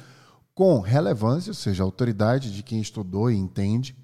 com 0.53 0.79
relevância, 0.79 1.49
ou 1.49 1.55
seja, 1.55 1.83
autoridade 1.83 2.53
de 2.53 2.61
quem 2.61 2.79
estudou 2.79 3.31
e 3.31 3.35
entende, 3.35 3.95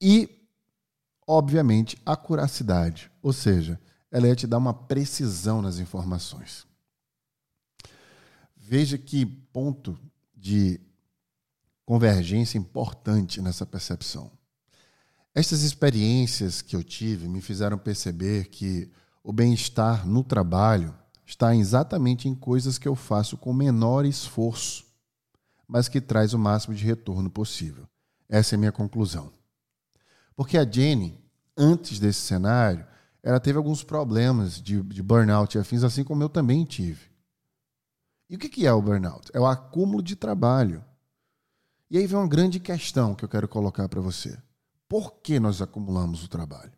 e, 0.00 0.48
obviamente, 1.26 2.00
acuracidade, 2.04 3.10
ou 3.22 3.32
seja, 3.32 3.78
ela 4.10 4.26
ia 4.26 4.36
te 4.36 4.46
dar 4.46 4.58
uma 4.58 4.74
precisão 4.74 5.62
nas 5.62 5.78
informações. 5.78 6.66
Veja 8.56 8.96
que 8.96 9.26
ponto 9.26 9.98
de 10.34 10.80
convergência 11.84 12.58
importante 12.58 13.40
nessa 13.40 13.66
percepção. 13.66 14.30
Estas 15.34 15.62
experiências 15.62 16.62
que 16.62 16.76
eu 16.76 16.82
tive 16.82 17.28
me 17.28 17.40
fizeram 17.40 17.78
perceber 17.78 18.48
que 18.48 18.90
o 19.22 19.32
bem-estar 19.32 20.06
no 20.06 20.22
trabalho 20.22 20.94
está 21.24 21.54
exatamente 21.54 22.28
em 22.28 22.34
coisas 22.34 22.76
que 22.76 22.88
eu 22.88 22.94
faço 22.94 23.36
com 23.36 23.52
menor 23.52 24.04
esforço 24.04 24.91
mas 25.72 25.88
que 25.88 26.02
traz 26.02 26.34
o 26.34 26.38
máximo 26.38 26.74
de 26.74 26.84
retorno 26.84 27.30
possível. 27.30 27.88
Essa 28.28 28.54
é 28.54 28.56
a 28.56 28.58
minha 28.58 28.70
conclusão. 28.70 29.32
Porque 30.36 30.58
a 30.58 30.70
Jenny, 30.70 31.18
antes 31.56 31.98
desse 31.98 32.20
cenário, 32.20 32.86
ela 33.22 33.40
teve 33.40 33.56
alguns 33.56 33.82
problemas 33.82 34.60
de, 34.60 34.82
de 34.82 35.02
burnout 35.02 35.56
e 35.56 35.60
afins, 35.60 35.82
assim 35.82 36.04
como 36.04 36.22
eu 36.22 36.28
também 36.28 36.66
tive. 36.66 37.10
E 38.28 38.36
o 38.36 38.38
que 38.38 38.66
é 38.66 38.72
o 38.72 38.82
burnout? 38.82 39.30
É 39.32 39.40
o 39.40 39.46
acúmulo 39.46 40.02
de 40.02 40.14
trabalho. 40.14 40.84
E 41.90 41.96
aí 41.96 42.06
vem 42.06 42.18
uma 42.18 42.28
grande 42.28 42.60
questão 42.60 43.14
que 43.14 43.24
eu 43.24 43.28
quero 43.28 43.48
colocar 43.48 43.88
para 43.88 44.00
você. 44.00 44.38
Por 44.86 45.22
que 45.22 45.40
nós 45.40 45.62
acumulamos 45.62 46.22
o 46.22 46.28
trabalho? 46.28 46.72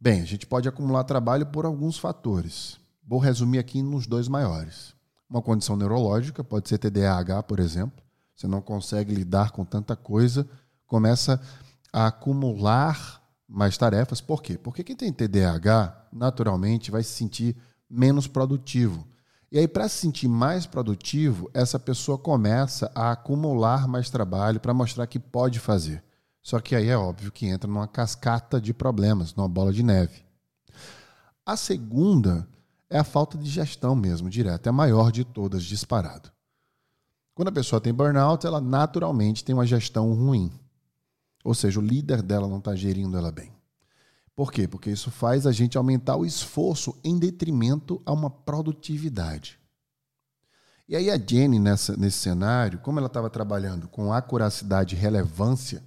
Bem, 0.00 0.22
a 0.22 0.24
gente 0.24 0.46
pode 0.46 0.70
acumular 0.70 1.04
trabalho 1.04 1.44
por 1.44 1.66
alguns 1.66 1.98
fatores. 1.98 2.80
Vou 3.06 3.18
resumir 3.18 3.58
aqui 3.58 3.82
nos 3.82 4.06
dois 4.06 4.26
maiores. 4.26 4.94
Uma 5.32 5.40
condição 5.40 5.78
neurológica, 5.78 6.44
pode 6.44 6.68
ser 6.68 6.76
TDAH, 6.76 7.44
por 7.44 7.58
exemplo. 7.58 8.04
Você 8.36 8.46
não 8.46 8.60
consegue 8.60 9.14
lidar 9.14 9.50
com 9.50 9.64
tanta 9.64 9.96
coisa, 9.96 10.46
começa 10.86 11.40
a 11.90 12.08
acumular 12.08 13.22
mais 13.48 13.78
tarefas. 13.78 14.20
Por 14.20 14.42
quê? 14.42 14.58
Porque 14.58 14.84
quem 14.84 14.94
tem 14.94 15.10
TDAH, 15.10 16.08
naturalmente, 16.12 16.90
vai 16.90 17.02
se 17.02 17.14
sentir 17.14 17.56
menos 17.88 18.26
produtivo. 18.26 19.08
E 19.50 19.58
aí, 19.58 19.66
para 19.66 19.88
se 19.88 20.00
sentir 20.00 20.28
mais 20.28 20.66
produtivo, 20.66 21.50
essa 21.54 21.78
pessoa 21.78 22.18
começa 22.18 22.92
a 22.94 23.12
acumular 23.12 23.88
mais 23.88 24.10
trabalho 24.10 24.60
para 24.60 24.74
mostrar 24.74 25.06
que 25.06 25.18
pode 25.18 25.58
fazer. 25.58 26.04
Só 26.42 26.60
que 26.60 26.76
aí 26.76 26.90
é 26.90 26.96
óbvio 26.98 27.32
que 27.32 27.46
entra 27.46 27.66
numa 27.66 27.88
cascata 27.88 28.60
de 28.60 28.74
problemas, 28.74 29.34
numa 29.34 29.48
bola 29.48 29.72
de 29.72 29.82
neve. 29.82 30.26
A 31.46 31.56
segunda 31.56 32.46
é 32.92 32.98
a 32.98 33.04
falta 33.04 33.38
de 33.38 33.48
gestão 33.48 33.96
mesmo, 33.96 34.28
direta. 34.28 34.68
É 34.68 34.70
a 34.70 34.72
maior 34.72 35.10
de 35.10 35.24
todas, 35.24 35.64
disparado. 35.64 36.30
Quando 37.34 37.48
a 37.48 37.52
pessoa 37.52 37.80
tem 37.80 37.92
burnout, 37.92 38.46
ela 38.46 38.60
naturalmente 38.60 39.42
tem 39.42 39.54
uma 39.54 39.66
gestão 39.66 40.12
ruim. 40.12 40.52
Ou 41.42 41.54
seja, 41.54 41.80
o 41.80 41.82
líder 41.82 42.20
dela 42.20 42.46
não 42.46 42.58
está 42.58 42.76
gerindo 42.76 43.16
ela 43.16 43.32
bem. 43.32 43.50
Por 44.36 44.52
quê? 44.52 44.68
Porque 44.68 44.90
isso 44.90 45.10
faz 45.10 45.46
a 45.46 45.52
gente 45.52 45.78
aumentar 45.78 46.16
o 46.16 46.26
esforço 46.26 46.94
em 47.02 47.18
detrimento 47.18 48.00
a 48.04 48.12
uma 48.12 48.28
produtividade. 48.28 49.58
E 50.86 50.94
aí 50.94 51.10
a 51.10 51.16
Jenny, 51.16 51.58
nessa, 51.58 51.96
nesse 51.96 52.18
cenário, 52.18 52.78
como 52.80 52.98
ela 52.98 53.06
estava 53.06 53.30
trabalhando 53.30 53.88
com 53.88 54.12
acuracidade 54.12 54.94
e 54.94 54.98
relevância, 54.98 55.82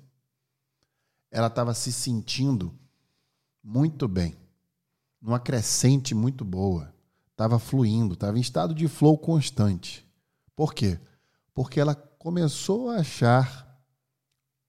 ela 1.29 1.47
estava 1.47 1.73
se 1.75 1.91
sentindo 1.91 2.73
muito 3.63 4.07
bem, 4.07 4.35
numa 5.21 5.39
crescente 5.39 6.15
muito 6.15 6.43
boa, 6.43 6.94
estava 7.35 7.59
fluindo, 7.59 8.13
estava 8.13 8.37
em 8.37 8.41
estado 8.41 8.73
de 8.73 8.87
flow 8.87 9.17
constante. 9.17 10.07
Por 10.55 10.73
quê? 10.73 10.97
Porque 11.53 11.81
ela 11.81 11.93
começou 11.93 12.89
a 12.89 12.95
achar 12.95 13.65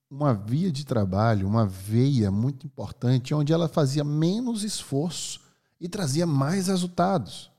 uma 0.09 0.33
via 0.33 0.69
de 0.69 0.85
trabalho, 0.85 1.47
uma 1.47 1.65
veia 1.65 2.29
muito 2.29 2.67
importante, 2.67 3.33
onde 3.33 3.53
ela 3.53 3.69
fazia 3.69 4.03
menos 4.03 4.63
esforço 4.63 5.39
e 5.79 5.87
trazia 5.87 6.27
mais 6.27 6.67
resultados. 6.67 7.49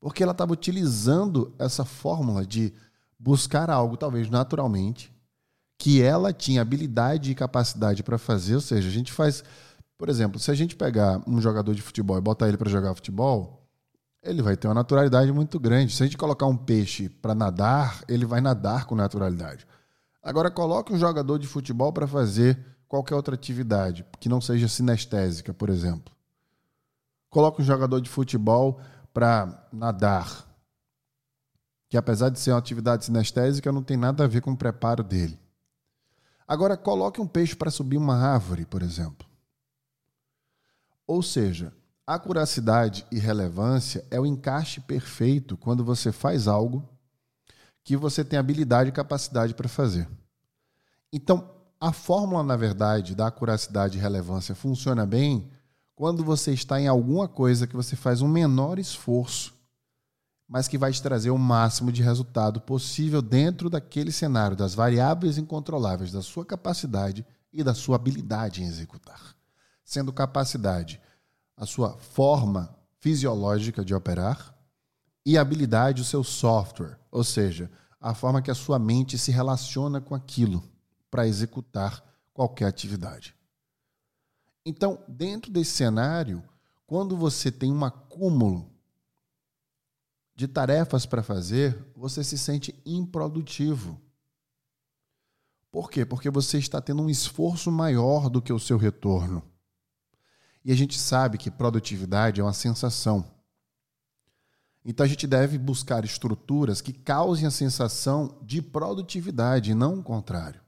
Porque 0.00 0.22
ela 0.22 0.32
estava 0.32 0.52
utilizando 0.52 1.54
essa 1.58 1.84
fórmula 1.84 2.44
de 2.44 2.72
buscar 3.18 3.70
algo, 3.70 3.96
talvez 3.96 4.28
naturalmente, 4.28 5.12
que 5.76 6.02
ela 6.02 6.32
tinha 6.32 6.60
habilidade 6.60 7.30
e 7.30 7.36
capacidade 7.36 8.02
para 8.02 8.18
fazer. 8.18 8.56
Ou 8.56 8.60
seja, 8.60 8.88
a 8.88 8.92
gente 8.92 9.12
faz, 9.12 9.44
por 9.96 10.08
exemplo, 10.08 10.40
se 10.40 10.50
a 10.50 10.54
gente 10.54 10.74
pegar 10.74 11.22
um 11.26 11.40
jogador 11.40 11.74
de 11.74 11.82
futebol 11.82 12.18
e 12.18 12.20
botar 12.20 12.48
ele 12.48 12.56
para 12.56 12.70
jogar 12.70 12.94
futebol, 12.94 13.57
ele 14.22 14.42
vai 14.42 14.56
ter 14.56 14.68
uma 14.68 14.74
naturalidade 14.74 15.32
muito 15.32 15.58
grande. 15.58 15.94
Se 15.94 16.02
a 16.02 16.06
gente 16.06 16.16
colocar 16.16 16.46
um 16.46 16.56
peixe 16.56 17.08
para 17.08 17.34
nadar, 17.34 18.02
ele 18.08 18.26
vai 18.26 18.40
nadar 18.40 18.84
com 18.86 18.94
naturalidade. 18.94 19.66
Agora 20.22 20.50
coloque 20.50 20.92
um 20.92 20.98
jogador 20.98 21.38
de 21.38 21.46
futebol 21.46 21.92
para 21.92 22.06
fazer 22.06 22.58
qualquer 22.88 23.14
outra 23.14 23.34
atividade 23.34 24.04
que 24.18 24.28
não 24.28 24.40
seja 24.40 24.68
sinestésica, 24.68 25.54
por 25.54 25.68
exemplo. 25.70 26.14
Coloque 27.30 27.62
um 27.62 27.64
jogador 27.64 28.00
de 28.00 28.08
futebol 28.08 28.80
para 29.12 29.68
nadar, 29.72 30.46
que 31.88 31.96
apesar 31.96 32.30
de 32.30 32.38
ser 32.38 32.52
uma 32.52 32.58
atividade 32.58 33.04
sinestésica, 33.04 33.72
não 33.72 33.82
tem 33.82 33.96
nada 33.96 34.24
a 34.24 34.28
ver 34.28 34.40
com 34.40 34.52
o 34.52 34.56
preparo 34.56 35.02
dele. 35.02 35.38
Agora 36.46 36.76
coloque 36.76 37.20
um 37.20 37.26
peixe 37.26 37.54
para 37.54 37.70
subir 37.70 37.98
uma 37.98 38.16
árvore, 38.16 38.64
por 38.64 38.82
exemplo. 38.82 39.26
Ou 41.06 41.22
seja, 41.22 41.72
acuracidade 42.08 43.04
e 43.12 43.18
relevância 43.18 44.02
é 44.10 44.18
o 44.18 44.24
encaixe 44.24 44.80
perfeito 44.80 45.58
quando 45.58 45.84
você 45.84 46.10
faz 46.10 46.48
algo 46.48 46.88
que 47.84 47.98
você 47.98 48.24
tem 48.24 48.38
habilidade 48.38 48.88
e 48.88 48.92
capacidade 48.92 49.52
para 49.52 49.68
fazer. 49.68 50.08
Então, 51.12 51.50
a 51.78 51.92
fórmula, 51.92 52.42
na 52.42 52.56
verdade, 52.56 53.14
da 53.14 53.26
acuracidade 53.26 53.98
e 53.98 54.00
relevância 54.00 54.54
funciona 54.54 55.04
bem 55.04 55.50
quando 55.94 56.24
você 56.24 56.50
está 56.50 56.80
em 56.80 56.88
alguma 56.88 57.28
coisa 57.28 57.66
que 57.66 57.76
você 57.76 57.94
faz 57.94 58.22
um 58.22 58.28
menor 58.28 58.78
esforço, 58.78 59.54
mas 60.48 60.66
que 60.66 60.78
vai 60.78 60.90
te 60.90 61.02
trazer 61.02 61.28
o 61.28 61.36
máximo 61.36 61.92
de 61.92 62.02
resultado 62.02 62.58
possível 62.58 63.20
dentro 63.20 63.68
daquele 63.68 64.12
cenário, 64.12 64.56
das 64.56 64.74
variáveis 64.74 65.36
incontroláveis 65.36 66.10
da 66.10 66.22
sua 66.22 66.46
capacidade 66.46 67.26
e 67.52 67.62
da 67.62 67.74
sua 67.74 67.96
habilidade 67.96 68.62
em 68.62 68.66
executar. 68.66 69.36
Sendo 69.84 70.10
capacidade 70.10 70.98
a 71.58 71.66
sua 71.66 71.98
forma 71.98 72.74
fisiológica 73.00 73.84
de 73.84 73.94
operar 73.94 74.56
e 75.26 75.36
habilidade 75.36 76.00
o 76.00 76.04
seu 76.04 76.22
software, 76.24 76.98
ou 77.10 77.24
seja, 77.24 77.70
a 78.00 78.14
forma 78.14 78.40
que 78.40 78.50
a 78.50 78.54
sua 78.54 78.78
mente 78.78 79.18
se 79.18 79.30
relaciona 79.30 80.00
com 80.00 80.14
aquilo 80.14 80.62
para 81.10 81.26
executar 81.26 82.02
qualquer 82.32 82.66
atividade. 82.66 83.34
Então, 84.64 85.02
dentro 85.08 85.50
desse 85.50 85.72
cenário, 85.72 86.42
quando 86.86 87.16
você 87.16 87.50
tem 87.50 87.72
um 87.72 87.84
acúmulo 87.84 88.70
de 90.36 90.46
tarefas 90.46 91.04
para 91.04 91.22
fazer, 91.22 91.76
você 91.96 92.22
se 92.22 92.38
sente 92.38 92.80
improdutivo. 92.86 94.00
Por 95.70 95.90
quê? 95.90 96.04
Porque 96.04 96.30
você 96.30 96.58
está 96.58 96.80
tendo 96.80 97.02
um 97.02 97.10
esforço 97.10 97.72
maior 97.72 98.30
do 98.30 98.40
que 98.40 98.52
o 98.52 98.58
seu 98.58 98.78
retorno. 98.78 99.42
E 100.64 100.72
a 100.72 100.74
gente 100.74 100.98
sabe 100.98 101.38
que 101.38 101.50
produtividade 101.50 102.40
é 102.40 102.44
uma 102.44 102.52
sensação. 102.52 103.24
Então 104.84 105.04
a 105.04 105.08
gente 105.08 105.26
deve 105.26 105.58
buscar 105.58 106.04
estruturas 106.04 106.80
que 106.80 106.92
causem 106.92 107.46
a 107.46 107.50
sensação 107.50 108.38
de 108.42 108.62
produtividade 108.62 109.70
e 109.70 109.74
não 109.74 109.98
o 109.98 110.02
contrário. 110.02 110.60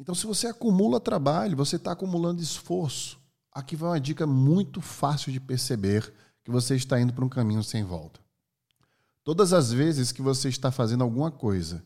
Então, 0.00 0.14
se 0.14 0.26
você 0.26 0.46
acumula 0.46 0.98
trabalho, 0.98 1.54
você 1.54 1.76
está 1.76 1.92
acumulando 1.92 2.40
esforço. 2.40 3.20
Aqui 3.52 3.76
vai 3.76 3.90
uma 3.90 4.00
dica 4.00 4.26
muito 4.26 4.80
fácil 4.80 5.30
de 5.30 5.38
perceber 5.38 6.10
que 6.42 6.50
você 6.50 6.74
está 6.74 6.98
indo 6.98 7.12
para 7.12 7.24
um 7.24 7.28
caminho 7.28 7.62
sem 7.62 7.84
volta. 7.84 8.18
Todas 9.22 9.52
as 9.52 9.70
vezes 9.70 10.10
que 10.10 10.22
você 10.22 10.48
está 10.48 10.70
fazendo 10.70 11.04
alguma 11.04 11.30
coisa 11.30 11.84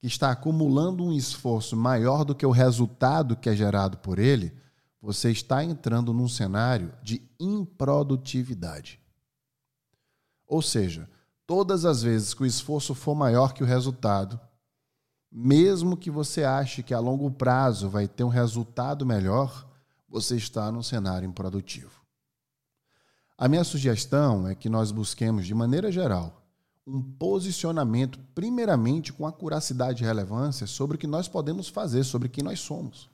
que 0.00 0.06
está 0.06 0.30
acumulando 0.30 1.04
um 1.04 1.12
esforço 1.12 1.76
maior 1.76 2.24
do 2.24 2.34
que 2.34 2.46
o 2.46 2.50
resultado 2.50 3.36
que 3.36 3.50
é 3.50 3.54
gerado 3.54 3.98
por 3.98 4.18
ele, 4.18 4.54
você 5.00 5.30
está 5.30 5.64
entrando 5.64 6.12
num 6.12 6.28
cenário 6.28 6.92
de 7.02 7.22
improdutividade. 7.38 9.00
Ou 10.46 10.60
seja, 10.60 11.08
todas 11.46 11.84
as 11.84 12.02
vezes 12.02 12.34
que 12.34 12.42
o 12.42 12.46
esforço 12.46 12.94
for 12.94 13.14
maior 13.14 13.54
que 13.54 13.62
o 13.62 13.66
resultado, 13.66 14.38
mesmo 15.30 15.96
que 15.96 16.10
você 16.10 16.44
ache 16.44 16.82
que 16.82 16.92
a 16.92 16.98
longo 16.98 17.30
prazo 17.30 17.88
vai 17.88 18.06
ter 18.06 18.24
um 18.24 18.28
resultado 18.28 19.06
melhor, 19.06 19.68
você 20.08 20.36
está 20.36 20.70
num 20.72 20.82
cenário 20.82 21.26
improdutivo. 21.26 22.00
A 23.38 23.48
minha 23.48 23.64
sugestão 23.64 24.46
é 24.46 24.54
que 24.54 24.68
nós 24.68 24.92
busquemos, 24.92 25.46
de 25.46 25.54
maneira 25.54 25.90
geral, 25.90 26.42
um 26.86 27.00
posicionamento, 27.00 28.18
primeiramente 28.34 29.12
com 29.12 29.26
acuracidade 29.26 30.02
e 30.02 30.06
relevância, 30.06 30.66
sobre 30.66 30.96
o 30.96 30.98
que 30.98 31.06
nós 31.06 31.28
podemos 31.28 31.68
fazer, 31.68 32.04
sobre 32.04 32.28
quem 32.28 32.44
nós 32.44 32.60
somos. 32.60 33.08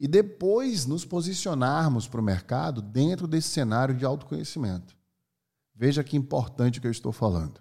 E 0.00 0.08
depois 0.08 0.86
nos 0.86 1.04
posicionarmos 1.04 2.08
para 2.08 2.20
o 2.20 2.24
mercado 2.24 2.80
dentro 2.80 3.28
desse 3.28 3.48
cenário 3.48 3.94
de 3.94 4.06
autoconhecimento. 4.06 4.96
Veja 5.74 6.02
que 6.02 6.16
importante 6.16 6.78
o 6.78 6.80
que 6.80 6.86
eu 6.86 6.90
estou 6.90 7.12
falando. 7.12 7.60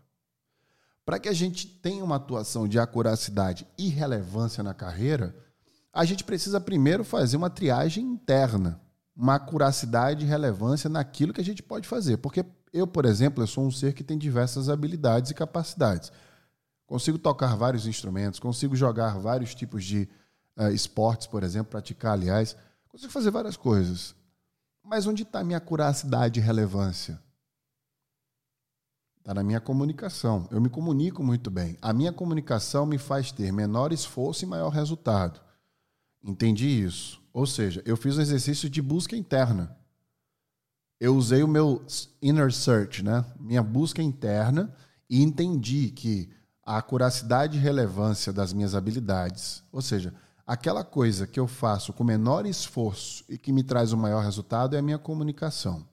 Para 1.04 1.20
que 1.20 1.28
a 1.28 1.34
gente 1.34 1.68
tenha 1.68 2.04
uma 2.04 2.16
atuação 2.16 2.66
de 2.66 2.80
acuracidade 2.80 3.68
e 3.78 3.90
relevância 3.90 4.64
na 4.64 4.74
carreira, 4.74 5.36
a 5.92 6.06
gente 6.06 6.24
precisa 6.24 6.62
primeiro 6.62 7.04
fazer 7.04 7.36
uma 7.36 7.50
triagem 7.50 8.06
interna, 8.06 8.80
uma 9.14 9.36
acuracidade 9.36 10.24
e 10.24 10.28
relevância 10.28 10.90
naquilo 10.90 11.34
que 11.34 11.42
a 11.42 11.46
gente 11.46 11.62
pode 11.62 11.90
fazer. 11.90 12.18
Porque 12.18 12.46
eu, 12.72 12.88
por 12.88 13.04
exemplo, 13.04 13.44
eu 13.44 13.48
sou 13.48 13.66
um 13.66 13.72
ser 13.72 13.94
que 13.94 14.04
tem 14.04 14.18
diversas 14.18 14.70
habilidades 14.70 15.32
e 15.32 15.34
capacidades. 15.36 16.10
Consigo 16.86 17.18
tocar 17.18 17.58
vários 17.58 17.86
instrumentos, 17.86 18.40
consigo 18.40 18.78
jogar 18.78 19.18
vários 19.18 19.54
tipos 19.54 19.84
de 19.84 20.08
esportes, 20.74 21.28
por 21.28 21.44
exemplo, 21.44 21.72
praticar, 21.72 22.14
aliás, 22.14 22.56
consigo 22.90 23.12
fazer 23.12 23.32
várias 23.32 23.56
coisas. 23.56 24.16
Mas 24.84 25.08
onde 25.08 25.24
está 25.24 25.40
a 25.40 25.44
minha 25.44 25.58
acuracidade 25.58 26.40
e 26.40 26.44
relevância? 26.44 27.22
Está 29.20 29.34
na 29.34 29.44
minha 29.44 29.60
comunicação. 29.60 30.48
Eu 30.50 30.60
me 30.60 30.70
comunico 30.70 31.24
muito 31.24 31.52
bem. 31.52 31.78
A 31.82 31.94
minha 31.94 32.12
comunicação 32.12 32.86
me 32.86 32.98
faz 32.98 33.32
ter 33.32 33.52
menor 33.52 33.94
esforço 33.94 34.44
e 34.44 34.48
maior 34.48 34.70
resultado. 34.70 35.40
Entendi 36.24 36.68
isso. 36.68 37.22
Ou 37.32 37.46
seja, 37.46 37.82
eu 37.86 37.96
fiz 37.96 38.18
um 38.18 38.22
exercício 38.22 38.70
de 38.70 38.82
busca 38.82 39.16
interna. 39.16 39.78
eu 41.00 41.16
usei 41.16 41.44
o 41.44 41.48
meu 41.48 41.86
inner 42.22 42.52
search, 42.52 43.04
né? 43.04 43.24
Minha 43.40 43.64
busca 43.64 44.02
interna 44.02 44.76
e 45.10 45.22
entendi 45.22 45.92
que 45.92 46.30
a 46.66 46.78
acuracidade 46.78 47.58
e 47.58 47.62
relevância 47.62 48.34
das 48.34 48.52
minhas 48.52 48.76
habilidades, 48.76 49.64
ou 49.72 49.82
seja, 49.82 50.14
aquela 50.52 50.84
coisa 50.84 51.28
que 51.28 51.40
eu 51.40 51.48
faço 51.48 51.94
com 51.94 52.04
menor 52.04 52.46
esforço 52.46 53.24
e 53.30 53.38
que 53.38 53.52
me 53.52 53.62
traz 53.62 53.94
o 53.94 53.98
maior 53.98 54.24
resultado 54.24 54.76
é 54.76 54.80
a 54.80 54.82
minha 54.82 54.98
comunicação. 54.98 55.88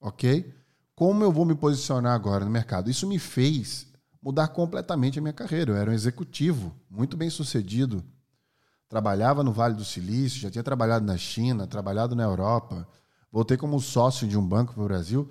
OK? 0.00 0.54
Como 0.94 1.22
eu 1.22 1.30
vou 1.30 1.44
me 1.44 1.54
posicionar 1.54 2.14
agora 2.14 2.44
no 2.44 2.50
mercado? 2.50 2.90
Isso 2.90 3.06
me 3.06 3.18
fez 3.18 3.86
mudar 4.22 4.48
completamente 4.48 5.18
a 5.18 5.22
minha 5.22 5.34
carreira. 5.34 5.72
Eu 5.72 5.76
era 5.76 5.90
um 5.90 5.94
executivo 5.94 6.74
muito 6.90 7.16
bem 7.16 7.28
sucedido. 7.28 8.02
Trabalhava 8.88 9.44
no 9.44 9.52
Vale 9.52 9.74
do 9.74 9.84
Silício, 9.84 10.40
já 10.40 10.50
tinha 10.50 10.64
trabalhado 10.64 11.04
na 11.04 11.18
China, 11.18 11.66
trabalhado 11.66 12.16
na 12.16 12.22
Europa. 12.22 12.88
Voltei 13.30 13.58
como 13.58 13.78
sócio 13.78 14.26
de 14.26 14.38
um 14.38 14.46
banco 14.46 14.72
para 14.72 14.82
o 14.82 14.86
Brasil 14.86 15.28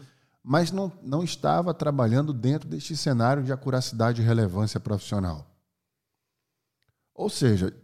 mas 0.50 0.72
não, 0.72 0.89
não 1.03 1.25
estava 1.25 1.74
trabalhando 1.74 2.31
dentro 2.31 2.69
deste 2.69 2.96
cenário 2.96 3.43
de 3.43 3.51
acuracidade 3.51 4.22
e 4.22 4.25
relevância 4.25 4.79
profissional. 4.79 5.46
Ou 7.13 7.29
seja, 7.29 7.75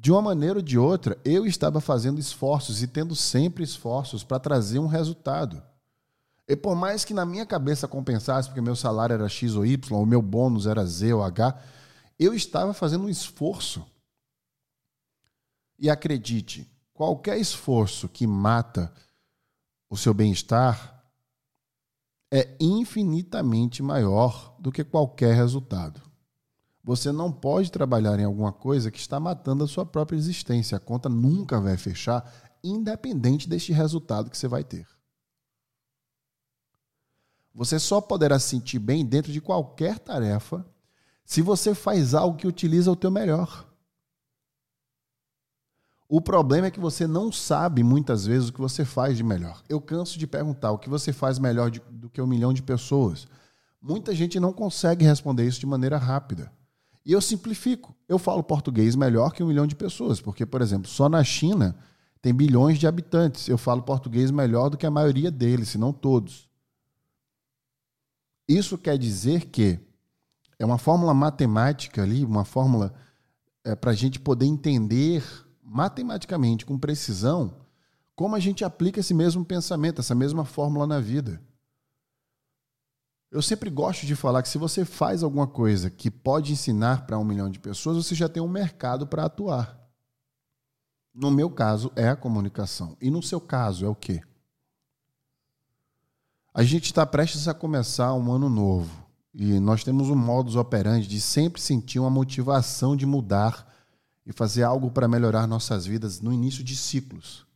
de 0.00 0.10
uma 0.10 0.22
maneira 0.22 0.60
ou 0.60 0.62
de 0.62 0.78
outra, 0.78 1.20
eu 1.22 1.44
estava 1.44 1.78
fazendo 1.78 2.18
esforços 2.18 2.82
e 2.82 2.86
tendo 2.86 3.14
sempre 3.14 3.62
esforços 3.62 4.24
para 4.24 4.40
trazer 4.40 4.78
um 4.78 4.86
resultado. 4.86 5.62
E 6.48 6.56
por 6.56 6.74
mais 6.74 7.04
que 7.04 7.12
na 7.12 7.26
minha 7.26 7.44
cabeça 7.44 7.86
compensasse, 7.86 8.48
porque 8.48 8.62
meu 8.62 8.74
salário 8.74 9.12
era 9.12 9.28
X 9.28 9.54
ou 9.54 9.66
Y, 9.66 9.94
o 9.94 10.06
meu 10.06 10.22
bônus 10.22 10.66
era 10.66 10.86
Z 10.86 11.12
ou 11.12 11.22
H, 11.22 11.54
eu 12.18 12.32
estava 12.32 12.72
fazendo 12.72 13.04
um 13.04 13.08
esforço. 13.10 13.86
E 15.78 15.90
acredite, 15.90 16.66
qualquer 16.94 17.38
esforço 17.38 18.08
que 18.08 18.26
mata 18.26 18.90
o 19.90 19.98
seu 19.98 20.14
bem-estar 20.14 21.04
é 22.32 22.56
infinitamente 22.58 23.82
maior 23.82 24.56
do 24.58 24.72
que 24.72 24.82
qualquer 24.82 25.34
resultado. 25.34 26.09
Você 26.82 27.12
não 27.12 27.30
pode 27.30 27.70
trabalhar 27.70 28.18
em 28.18 28.24
alguma 28.24 28.52
coisa 28.52 28.90
que 28.90 28.98
está 28.98 29.20
matando 29.20 29.64
a 29.64 29.68
sua 29.68 29.84
própria 29.84 30.16
existência. 30.16 30.76
A 30.76 30.80
conta 30.80 31.08
nunca 31.08 31.60
vai 31.60 31.76
fechar, 31.76 32.32
independente 32.64 33.48
deste 33.48 33.72
resultado 33.72 34.30
que 34.30 34.38
você 34.38 34.48
vai 34.48 34.64
ter. 34.64 34.86
Você 37.54 37.78
só 37.78 38.00
poderá 38.00 38.38
se 38.38 38.48
sentir 38.48 38.78
bem 38.78 39.04
dentro 39.04 39.32
de 39.32 39.40
qualquer 39.40 39.98
tarefa 39.98 40.64
se 41.24 41.42
você 41.42 41.74
faz 41.74 42.14
algo 42.14 42.36
que 42.36 42.46
utiliza 42.46 42.90
o 42.90 42.96
teu 42.96 43.10
melhor. 43.10 43.68
O 46.08 46.20
problema 46.20 46.66
é 46.66 46.70
que 46.70 46.80
você 46.80 47.06
não 47.06 47.30
sabe 47.30 47.84
muitas 47.84 48.26
vezes 48.26 48.48
o 48.48 48.52
que 48.52 48.60
você 48.60 48.84
faz 48.84 49.16
de 49.16 49.22
melhor. 49.22 49.62
Eu 49.68 49.80
canso 49.80 50.18
de 50.18 50.26
perguntar 50.26 50.72
o 50.72 50.78
que 50.78 50.88
você 50.88 51.12
faz 51.12 51.38
melhor 51.38 51.70
de, 51.70 51.80
do 51.88 52.10
que 52.10 52.20
um 52.20 52.26
milhão 52.26 52.52
de 52.52 52.62
pessoas. 52.62 53.28
Muita 53.80 54.12
gente 54.14 54.40
não 54.40 54.52
consegue 54.52 55.04
responder 55.04 55.46
isso 55.46 55.60
de 55.60 55.66
maneira 55.66 55.98
rápida. 55.98 56.52
E 57.10 57.12
eu 57.12 57.20
simplifico. 57.20 57.92
Eu 58.08 58.20
falo 58.20 58.40
português 58.40 58.94
melhor 58.94 59.32
que 59.32 59.42
um 59.42 59.48
milhão 59.48 59.66
de 59.66 59.74
pessoas, 59.74 60.20
porque, 60.20 60.46
por 60.46 60.62
exemplo, 60.62 60.88
só 60.88 61.08
na 61.08 61.24
China 61.24 61.76
tem 62.22 62.32
bilhões 62.32 62.78
de 62.78 62.86
habitantes. 62.86 63.48
Eu 63.48 63.58
falo 63.58 63.82
português 63.82 64.30
melhor 64.30 64.70
do 64.70 64.78
que 64.78 64.86
a 64.86 64.92
maioria 64.92 65.28
deles, 65.28 65.70
se 65.70 65.76
não 65.76 65.92
todos. 65.92 66.48
Isso 68.48 68.78
quer 68.78 68.96
dizer 68.96 69.46
que 69.46 69.80
é 70.56 70.64
uma 70.64 70.78
fórmula 70.78 71.12
matemática 71.12 72.00
ali, 72.00 72.24
uma 72.24 72.44
fórmula 72.44 72.94
é, 73.64 73.74
para 73.74 73.90
a 73.90 73.94
gente 73.94 74.20
poder 74.20 74.46
entender 74.46 75.24
matematicamente, 75.64 76.64
com 76.64 76.78
precisão, 76.78 77.56
como 78.14 78.36
a 78.36 78.38
gente 78.38 78.64
aplica 78.64 79.00
esse 79.00 79.14
mesmo 79.14 79.44
pensamento, 79.44 80.00
essa 80.00 80.14
mesma 80.14 80.44
fórmula 80.44 80.86
na 80.86 81.00
vida. 81.00 81.42
Eu 83.30 83.40
sempre 83.40 83.70
gosto 83.70 84.06
de 84.06 84.16
falar 84.16 84.42
que 84.42 84.48
se 84.48 84.58
você 84.58 84.84
faz 84.84 85.22
alguma 85.22 85.46
coisa 85.46 85.88
que 85.88 86.10
pode 86.10 86.52
ensinar 86.52 87.06
para 87.06 87.18
um 87.18 87.24
milhão 87.24 87.48
de 87.48 87.60
pessoas, 87.60 87.96
você 87.96 88.14
já 88.14 88.28
tem 88.28 88.42
um 88.42 88.48
mercado 88.48 89.06
para 89.06 89.24
atuar. 89.24 89.78
No 91.14 91.30
meu 91.30 91.48
caso, 91.48 91.92
é 91.94 92.08
a 92.08 92.16
comunicação. 92.16 92.96
E 93.00 93.08
no 93.08 93.22
seu 93.22 93.40
caso, 93.40 93.84
é 93.84 93.88
o 93.88 93.94
quê? 93.94 94.20
A 96.52 96.64
gente 96.64 96.86
está 96.86 97.06
prestes 97.06 97.46
a 97.46 97.54
começar 97.54 98.12
um 98.14 98.32
ano 98.32 98.48
novo. 98.48 99.06
E 99.32 99.60
nós 99.60 99.84
temos 99.84 100.08
um 100.08 100.16
modus 100.16 100.56
operandi 100.56 101.06
de 101.06 101.20
sempre 101.20 101.62
sentir 101.62 102.00
uma 102.00 102.10
motivação 102.10 102.96
de 102.96 103.06
mudar 103.06 103.72
e 104.26 104.32
fazer 104.32 104.64
algo 104.64 104.90
para 104.90 105.06
melhorar 105.06 105.46
nossas 105.46 105.86
vidas 105.86 106.20
no 106.20 106.32
início 106.32 106.64
de 106.64 106.74
ciclos. 106.74 107.46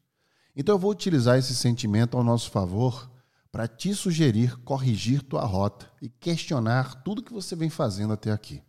Então 0.54 0.76
eu 0.76 0.78
vou 0.78 0.92
utilizar 0.92 1.36
esse 1.36 1.52
sentimento 1.52 2.16
ao 2.16 2.22
nosso 2.22 2.48
favor 2.52 3.10
para 3.54 3.68
te 3.68 3.94
sugerir 3.94 4.56
corrigir 4.64 5.22
tua 5.22 5.44
rota 5.44 5.86
e 6.02 6.08
questionar 6.08 7.04
tudo 7.04 7.22
que 7.22 7.32
você 7.32 7.54
vem 7.54 7.70
fazendo 7.70 8.12
até 8.12 8.32
aqui. 8.32 8.60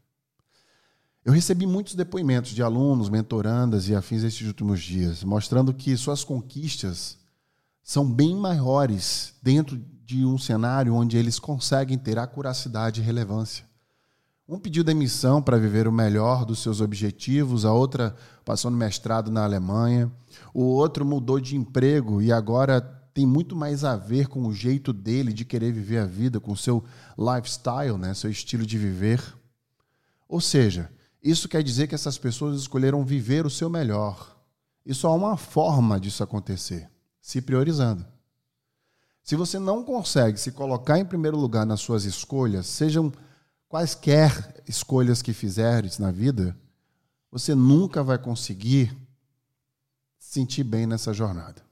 Eu 1.25 1.33
recebi 1.33 1.65
muitos 1.65 1.95
depoimentos 1.95 2.51
de 2.51 2.61
alunos, 2.61 3.09
mentorandas 3.09 3.89
e 3.89 3.95
afins 3.95 4.21
esses 4.21 4.45
últimos 4.45 4.83
dias, 4.83 5.23
mostrando 5.23 5.73
que 5.73 5.97
suas 5.97 6.23
conquistas 6.23 7.17
são 7.81 8.07
bem 8.07 8.35
maiores 8.35 9.33
dentro 9.41 9.75
de 10.05 10.23
um 10.23 10.37
cenário 10.37 10.93
onde 10.93 11.17
eles 11.17 11.39
conseguem 11.39 11.97
ter 11.97 12.19
acuracidade 12.19 13.01
e 13.01 13.03
relevância. 13.03 13.65
Um 14.47 14.59
pediu 14.59 14.83
demissão 14.83 15.41
para 15.41 15.57
viver 15.57 15.87
o 15.87 15.91
melhor 15.91 16.45
dos 16.45 16.59
seus 16.59 16.79
objetivos, 16.79 17.65
a 17.65 17.73
outra 17.73 18.15
passou 18.45 18.69
no 18.69 18.77
mestrado 18.77 19.31
na 19.31 19.45
Alemanha, 19.45 20.11
o 20.53 20.61
outro 20.61 21.03
mudou 21.03 21.39
de 21.39 21.55
emprego 21.55 22.21
e 22.21 22.31
agora 22.31 23.03
tem 23.15 23.25
muito 23.25 23.55
mais 23.55 23.85
a 23.85 23.95
ver 23.95 24.27
com 24.27 24.45
o 24.45 24.53
jeito 24.53 24.91
dele 24.91 25.31
de 25.31 25.45
querer 25.45 25.71
viver 25.71 25.99
a 25.99 26.05
vida, 26.05 26.37
com 26.37 26.51
o 26.51 26.57
seu 26.57 26.83
lifestyle, 27.17 27.97
né, 27.97 28.13
seu 28.13 28.29
estilo 28.29 28.65
de 28.65 28.77
viver. 28.77 29.23
Ou 30.27 30.41
seja, 30.41 30.91
isso 31.23 31.47
quer 31.47 31.63
dizer 31.63 31.87
que 31.87 31.95
essas 31.95 32.17
pessoas 32.17 32.59
escolheram 32.59 33.05
viver 33.05 33.45
o 33.45 33.49
seu 33.49 33.69
melhor. 33.69 34.37
E 34.85 34.93
só 34.93 35.11
há 35.11 35.13
uma 35.13 35.37
forma 35.37 35.97
disso 35.97 36.23
acontecer: 36.23 36.91
se 37.21 37.41
priorizando. 37.41 38.05
Se 39.23 39.37
você 39.37 39.59
não 39.59 39.81
consegue 39.81 40.37
se 40.37 40.51
colocar 40.51 40.99
em 40.99 41.05
primeiro 41.05 41.37
lugar 41.37 41.65
nas 41.65 41.79
suas 41.79 42.03
escolhas, 42.03 42.67
sejam 42.67 43.13
quaisquer 43.69 44.61
escolhas 44.67 45.21
que 45.21 45.31
fizeres 45.31 45.99
na 45.99 46.11
vida, 46.11 46.53
você 47.31 47.55
nunca 47.55 48.03
vai 48.03 48.17
conseguir 48.17 48.93
sentir 50.19 50.65
bem 50.65 50.85
nessa 50.85 51.13
jornada. 51.13 51.64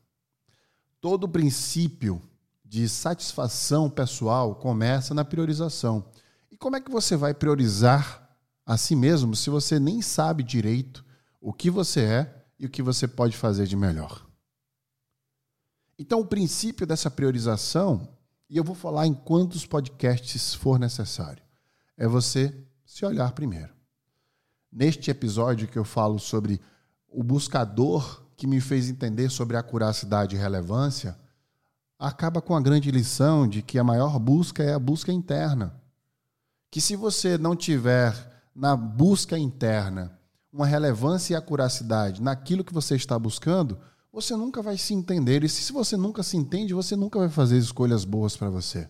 Todo 1.04 1.28
princípio 1.28 2.22
de 2.64 2.88
satisfação 2.88 3.90
pessoal 3.90 4.56
começa 4.56 5.14
na 5.14 5.26
priorização. 5.26 6.10
E 6.50 6.56
como 6.56 6.78
é 6.78 6.80
que 6.80 6.90
você 6.90 7.18
vai 7.18 7.34
priorizar 7.34 8.34
a 8.66 8.78
si 8.78 8.96
mesmo 8.96 9.36
se 9.36 9.50
você 9.50 9.82
nem 9.82 10.02
sabe 10.02 10.44
direito 10.44 11.04
o 11.42 11.52
que 11.52 11.70
você 11.70 12.00
é 12.00 12.46
e 12.58 12.66
o 12.66 12.70
que 12.70 12.82
você 12.82 13.06
pode 13.06 13.36
fazer 13.36 13.68
de 13.68 13.76
melhor? 13.76 14.26
Então, 16.00 16.22
o 16.22 16.26
princípio 16.26 16.88
dessa 16.88 17.12
priorização, 17.12 18.08
e 18.50 18.56
eu 18.56 18.64
vou 18.64 18.74
falar 18.74 19.06
em 19.06 19.14
quantos 19.14 19.66
podcasts 19.66 20.54
for 20.54 20.80
necessário 20.80 21.44
é 21.98 22.08
você 22.08 22.66
se 22.86 23.06
olhar 23.06 23.34
primeiro. 23.34 23.74
Neste 24.72 25.12
episódio 25.12 25.68
que 25.68 25.78
eu 25.78 25.84
falo 25.84 26.18
sobre 26.18 26.62
o 27.10 27.22
buscador 27.22 28.23
que 28.36 28.48
me 28.48 28.60
fez 28.60 28.90
entender 28.90 29.30
sobre 29.30 29.58
a 29.58 29.64
curacidade 29.64 30.36
e 30.36 30.40
relevância, 30.40 31.18
acaba 31.98 32.42
com 32.42 32.56
a 32.56 32.62
grande 32.62 32.92
lição 32.92 33.48
de 33.48 33.62
que 33.62 33.80
a 33.80 33.84
maior 33.84 34.20
busca 34.20 34.64
é 34.64 34.74
a 34.74 34.80
busca 34.80 35.12
interna. 35.12 35.74
Que 36.70 36.82
se 36.82 36.96
você 36.96 37.38
não 37.38 37.56
tiver 37.56 38.14
na 38.56 38.76
busca 38.76 39.38
interna 39.38 40.18
uma 40.52 40.66
relevância 40.66 41.34
e 41.34 41.36
acuracidade 41.36 42.22
naquilo 42.22 42.64
que 42.64 42.74
você 42.74 42.96
está 42.96 43.18
buscando, 43.18 43.80
você 44.12 44.36
nunca 44.36 44.62
vai 44.62 44.78
se 44.78 44.94
entender. 44.94 45.44
E 45.44 45.50
se 45.50 45.74
você 45.74 45.98
nunca 45.98 46.22
se 46.22 46.38
entende, 46.38 46.74
você 46.74 46.96
nunca 46.96 47.18
vai 47.18 47.30
fazer 47.30 47.58
escolhas 47.58 48.06
boas 48.06 48.38
para 48.38 48.50
você. 48.50 48.88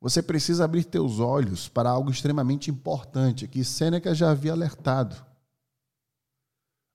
Você 0.00 0.20
precisa 0.20 0.64
abrir 0.64 0.84
teus 0.84 1.20
olhos 1.20 1.68
para 1.68 1.88
algo 1.88 2.10
extremamente 2.10 2.70
importante 2.70 3.46
que 3.46 3.64
Sêneca 3.64 4.14
já 4.14 4.30
havia 4.32 4.52
alertado. 4.52 5.16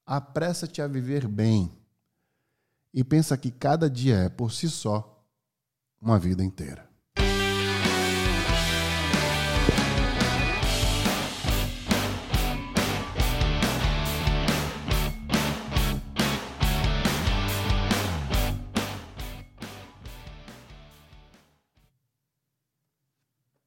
Apressa-te 0.07 0.81
a 0.81 0.87
viver 0.87 1.27
bem 1.27 1.69
e 2.93 3.03
pensa 3.03 3.37
que 3.37 3.51
cada 3.51 3.89
dia 3.89 4.15
é, 4.15 4.29
por 4.29 4.53
si 4.53 4.69
só, 4.69 5.23
uma 6.01 6.17
vida 6.17 6.41
inteira. 6.41 6.87